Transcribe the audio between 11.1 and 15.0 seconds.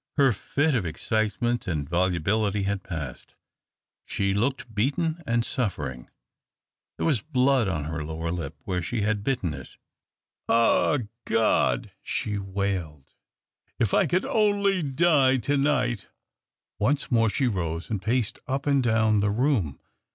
CLAUDIUS. 251" Ah, God 1" she wailed," if I could only